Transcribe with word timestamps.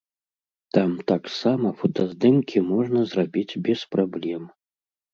Там 0.77 0.95
таксама 1.11 1.75
фотаздымкі 1.83 2.65
можна 2.73 3.07
зрабіць 3.13 3.59
без 3.71 3.89
праблем. 3.97 4.53